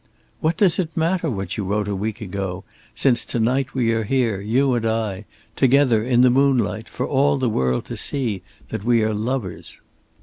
[0.39, 2.63] "What does it matter what you wrote a week ago,
[2.95, 7.37] since to night we are here, you and I together, in the moonlight, for all
[7.37, 9.79] the world to see that we are lovers."